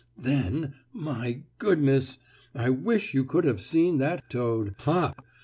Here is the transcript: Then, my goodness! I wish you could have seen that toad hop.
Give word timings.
Then, 0.17 0.73
my 0.93 1.41
goodness! 1.59 2.17
I 2.55 2.71
wish 2.71 3.13
you 3.13 3.23
could 3.23 3.45
have 3.45 3.61
seen 3.61 3.99
that 3.99 4.31
toad 4.31 4.73
hop. 4.79 5.23